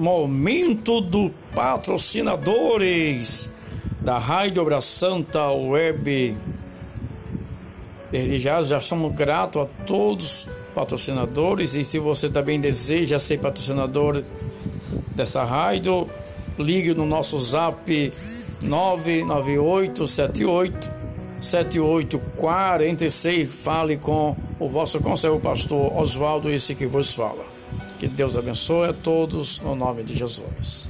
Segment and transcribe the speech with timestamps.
[0.00, 3.50] momento do patrocinadores
[4.00, 6.36] da Rádio Obra Santa Web.
[8.10, 13.40] Desde já, já somos gratos a todos os patrocinadores e se você também deseja ser
[13.40, 14.22] patrocinador
[15.14, 16.08] dessa rádio,
[16.58, 18.10] ligue no nosso zap
[18.62, 20.90] 99878
[21.40, 23.54] 7846.
[23.54, 27.59] Fale com o vosso conselho pastor Oswaldo, esse que vos fala.
[27.98, 30.88] Que Deus abençoe a todos no nome de Jesus.